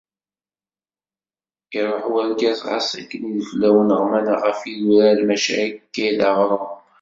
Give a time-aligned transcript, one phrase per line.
[1.79, 6.69] Iruḥ urgaz γas akken ideflawen ɣman γef yidurar, maca akka i d aɣrum.